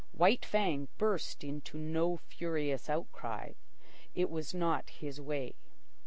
White 0.13 0.43
Fang 0.43 0.87
burst 0.97 1.43
into 1.43 1.77
no 1.77 2.17
furious 2.17 2.89
outcry. 2.89 3.51
It 4.15 4.31
was 4.31 4.51
not 4.51 4.89
his 4.89 5.21
way. 5.21 5.53